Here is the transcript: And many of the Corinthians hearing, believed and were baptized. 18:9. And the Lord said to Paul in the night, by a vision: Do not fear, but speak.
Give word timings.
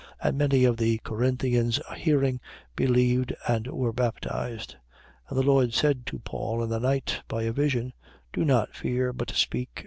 And 0.19 0.35
many 0.35 0.63
of 0.65 0.77
the 0.77 0.97
Corinthians 1.03 1.79
hearing, 1.95 2.39
believed 2.75 3.35
and 3.47 3.67
were 3.67 3.93
baptized. 3.93 4.77
18:9. 5.29 5.29
And 5.29 5.37
the 5.37 5.43
Lord 5.43 5.73
said 5.75 6.07
to 6.07 6.17
Paul 6.17 6.63
in 6.63 6.71
the 6.71 6.79
night, 6.79 7.21
by 7.27 7.43
a 7.43 7.51
vision: 7.51 7.93
Do 8.33 8.43
not 8.43 8.75
fear, 8.75 9.13
but 9.13 9.29
speak. 9.29 9.79